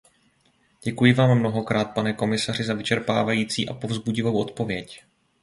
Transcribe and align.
Děkuji 0.83 1.13
Vám 1.13 1.39
mnohokrát, 1.39 1.93
pane 1.93 2.13
komisaři, 2.13 2.63
za 2.63 2.73
vyčerpávající 2.73 3.69
a 3.69 3.73
povzbudivou 3.73 4.39
odpověď. 4.41 5.03